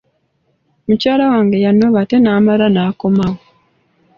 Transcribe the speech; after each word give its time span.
Mukyala 0.87 1.23
wange 1.31 1.57
yanoba 1.65 1.97
ate 2.03 2.17
n'amala 2.19 2.65
n'akomawo. 2.71 3.37